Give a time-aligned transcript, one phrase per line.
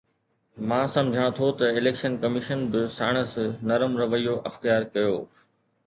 [0.69, 3.31] مان سمجهان ٿو ته اليڪشن ڪميشن به ساڻس
[3.69, 5.13] نرم رويو اختيار ڪيو.